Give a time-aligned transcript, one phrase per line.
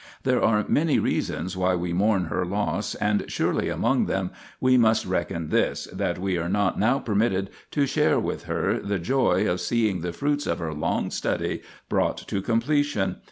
[0.23, 5.05] There are many reasons why we mourn her loss, and surely among them we must
[5.05, 9.61] reckon this, that we are not now permitted to share with her the joy of
[9.61, 13.17] seeing the fruits of her long study brought to completion.